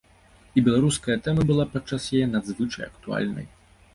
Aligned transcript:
І 0.59 0.63
беларуская 0.67 1.17
тэма 1.27 1.43
была 1.51 1.65
падчас 1.75 2.07
яе 2.19 2.23
надзвычай 2.33 2.83
актуальнай. 2.91 3.45